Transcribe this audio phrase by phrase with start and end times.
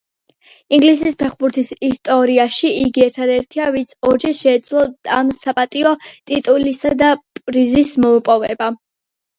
[0.77, 4.87] ინგლისის ფეხბურთის ისტორიაში იგი ერთადერთია ვინც ორჯერ შეძლო
[5.21, 8.75] ამ საპატიო ტიტულისა და პრიზის მოპოვება.